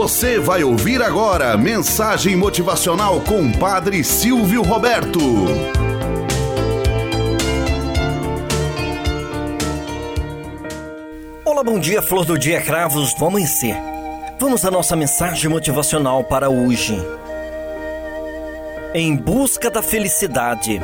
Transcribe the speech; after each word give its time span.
Você 0.00 0.38
vai 0.38 0.64
ouvir 0.64 1.02
agora 1.02 1.58
mensagem 1.58 2.34
motivacional 2.34 3.20
com 3.20 3.52
Padre 3.52 4.02
Silvio 4.02 4.62
Roberto. 4.62 5.20
Olá, 11.44 11.62
bom 11.62 11.78
dia, 11.78 12.00
flor 12.00 12.24
do 12.24 12.38
dia, 12.38 12.62
cravos 12.62 13.12
do 13.12 13.26
amanhecer. 13.26 13.76
Vamos 14.38 14.64
à 14.64 14.70
nossa 14.70 14.96
mensagem 14.96 15.50
motivacional 15.50 16.24
para 16.24 16.48
hoje. 16.48 16.96
Em 18.94 19.14
busca 19.14 19.70
da 19.70 19.82
felicidade. 19.82 20.80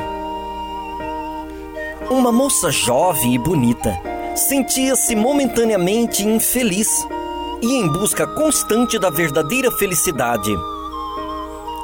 Uma 2.07 2.31
moça 2.31 2.69
jovem 2.69 3.33
e 3.33 3.39
bonita 3.39 3.99
sentia-se 4.35 5.15
momentaneamente 5.15 6.23
infeliz 6.23 7.07
e 7.61 7.73
em 7.73 7.87
busca 7.87 8.27
constante 8.27 8.99
da 8.99 9.09
verdadeira 9.09 9.71
felicidade. 9.71 10.53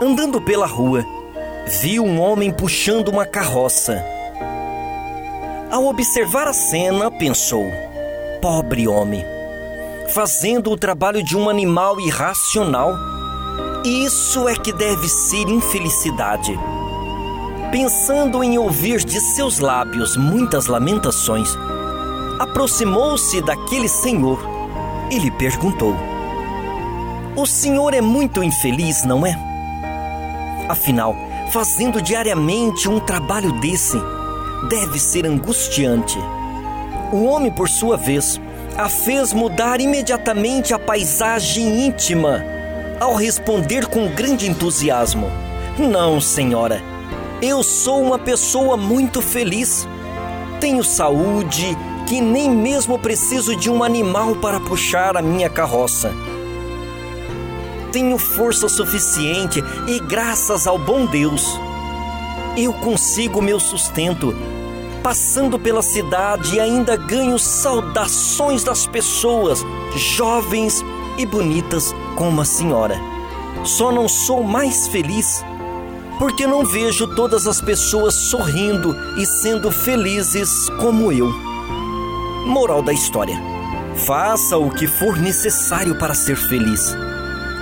Andando 0.01 0.41
pela 0.41 0.65
rua, 0.65 1.05
viu 1.81 2.03
um 2.03 2.19
homem 2.19 2.51
puxando 2.51 3.09
uma 3.09 3.25
carroça. 3.25 4.03
Ao 5.71 5.85
observar 5.85 6.47
a 6.47 6.53
cena, 6.53 7.09
pensou: 7.09 7.65
pobre 8.41 8.87
homem, 8.87 9.23
fazendo 10.09 10.71
o 10.71 10.77
trabalho 10.77 11.23
de 11.23 11.35
um 11.35 11.49
animal 11.49 11.99
irracional. 11.99 12.93
Isso 13.83 14.47
é 14.47 14.55
que 14.55 14.71
deve 14.71 15.07
ser 15.09 15.47
infelicidade. 15.49 16.57
Pensando 17.71 18.43
em 18.43 18.57
ouvir 18.57 19.03
de 19.03 19.19
seus 19.19 19.59
lábios 19.59 20.15
muitas 20.15 20.67
lamentações, 20.67 21.57
aproximou-se 22.39 23.41
daquele 23.41 23.87
senhor 23.87 24.39
e 25.13 25.19
lhe 25.19 25.31
perguntou: 25.31 25.95
O 27.35 27.45
senhor 27.45 27.93
é 27.93 28.01
muito 28.01 28.43
infeliz, 28.43 29.03
não 29.03 29.25
é? 29.25 29.37
Afinal, 30.67 31.15
fazendo 31.51 32.01
diariamente 32.01 32.89
um 32.89 32.99
trabalho 32.99 33.51
desse, 33.59 34.01
deve 34.69 34.99
ser 34.99 35.25
angustiante. 35.25 36.17
O 37.11 37.25
homem, 37.25 37.51
por 37.51 37.69
sua 37.69 37.95
vez, 37.95 38.41
a 38.75 38.89
fez 38.89 39.33
mudar 39.33 39.79
imediatamente 39.79 40.73
a 40.73 40.79
paisagem 40.79 41.85
íntima, 41.85 42.43
ao 42.99 43.13
responder 43.13 43.85
com 43.85 44.09
grande 44.09 44.49
entusiasmo: 44.49 45.27
Não, 45.77 46.19
senhora, 46.19 46.81
eu 47.39 47.61
sou 47.61 48.01
uma 48.01 48.17
pessoa 48.17 48.75
muito 48.75 49.21
feliz. 49.21 49.87
Tenho 50.59 50.83
saúde 50.83 51.77
que 52.07 52.21
nem 52.21 52.49
mesmo 52.49 52.99
preciso 52.99 53.55
de 53.55 53.69
um 53.69 53.83
animal 53.83 54.35
para 54.35 54.59
puxar 54.59 55.15
a 55.17 55.21
minha 55.21 55.49
carroça. 55.49 56.13
Tenho 57.91 58.17
força 58.17 58.67
suficiente 58.67 59.63
e, 59.87 59.99
graças 59.99 60.65
ao 60.65 60.77
bom 60.77 61.05
Deus, 61.05 61.59
eu 62.57 62.73
consigo 62.73 63.41
meu 63.41 63.59
sustento. 63.59 64.35
Passando 65.03 65.59
pela 65.59 65.81
cidade, 65.81 66.59
ainda 66.59 66.95
ganho 66.95 67.37
saudações 67.37 68.63
das 68.63 68.87
pessoas, 68.87 69.63
jovens 69.95 70.83
e 71.17 71.25
bonitas 71.25 71.93
como 72.15 72.41
a 72.41 72.45
senhora. 72.45 72.99
Só 73.63 73.91
não 73.91 74.07
sou 74.07 74.43
mais 74.43 74.87
feliz 74.87 75.43
porque 76.19 76.47
não 76.47 76.65
vejo 76.65 77.07
todas 77.15 77.47
as 77.47 77.59
pessoas 77.59 78.13
sorrindo 78.13 78.95
e 79.17 79.25
sendo 79.25 79.71
felizes 79.71 80.69
como 80.79 81.11
eu. 81.11 81.52
Moral 82.45 82.81
da 82.81 82.91
história: 82.91 83.39
faça 84.05 84.57
o 84.57 84.69
que 84.69 84.85
for 84.85 85.17
necessário 85.17 85.97
para 85.97 86.13
ser 86.13 86.35
feliz. 86.35 86.95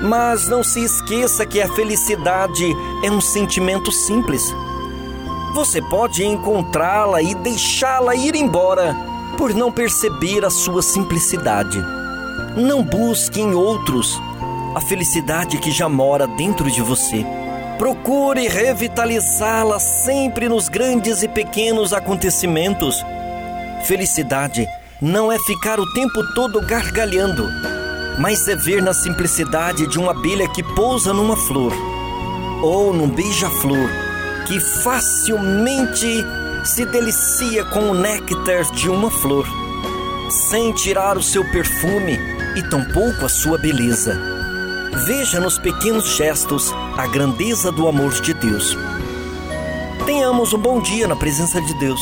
Mas 0.02 0.48
não 0.48 0.64
se 0.64 0.84
esqueça 0.84 1.46
que 1.46 1.62
a 1.62 1.72
felicidade 1.74 2.66
é 3.04 3.12
um 3.12 3.22
sentimento 3.22 3.92
simples. 3.92 4.44
Você 5.54 5.82
pode 5.82 6.26
encontrá-la 6.26 7.22
e 7.22 7.36
deixá-la 7.36 8.16
ir 8.16 8.36
embora 8.36 8.96
por 9.38 9.54
não 9.54 9.72
perceber 9.72 10.44
a 10.44 10.50
sua 10.50 10.82
simplicidade. 10.82 11.78
Não 12.58 12.82
busque 12.82 13.40
em 13.40 13.54
outros 13.54 14.20
a 14.74 14.82
felicidade 14.82 15.58
que 15.60 15.70
já 15.70 15.88
mora 15.88 16.26
dentro 16.26 16.72
de 16.72 16.82
você. 16.82 17.24
Procure 17.78 18.48
revitalizá-la 18.48 19.80
sempre 19.80 20.50
nos 20.50 20.70
grandes 20.70 21.22
e 21.22 21.28
pequenos 21.28 21.94
acontecimentos 21.94 23.06
Felicidade 23.86 24.68
não 25.02 25.32
é 25.32 25.40
ficar 25.40 25.80
o 25.80 25.94
tempo 25.94 26.24
todo 26.36 26.62
gargalhando, 26.62 27.50
mas 28.20 28.48
é 28.48 28.56
ver 28.56 28.82
na 28.82 28.94
simplicidade 28.94 29.88
de 29.88 29.98
uma 29.98 30.12
abelha 30.12 30.48
que 30.48 30.62
pousa 30.62 31.12
numa 31.12 31.36
flor, 31.36 31.74
ou 32.62 32.94
num 32.94 33.10
beija-flor 33.10 33.90
que 34.48 34.60
facilmente 34.60 36.24
se 36.64 36.86
delicia 36.86 37.66
com 37.66 37.90
o 37.90 37.96
néctar 37.96 38.72
de 38.72 38.88
uma 38.88 39.10
flor, 39.10 39.48
sem 40.30 40.72
tirar 40.74 41.18
o 41.18 41.24
seu 41.24 41.44
perfume 41.52 42.20
e 42.56 42.62
tampouco 42.70 43.26
a 43.26 43.30
sua 43.30 43.58
beleza. 43.58 44.20
Veja 45.08 45.40
nos 45.40 45.58
pequenos 45.58 46.16
gestos 46.16 46.72
a 46.98 47.08
grandeza 47.08 47.72
do 47.72 47.88
amor 47.88 48.14
de 48.22 48.34
Deus. 48.34 48.78
Tenhamos 50.06 50.54
um 50.54 50.60
bom 50.60 50.80
dia 50.80 51.08
na 51.08 51.16
presença 51.16 51.60
de 51.62 51.74
Deus 51.80 52.02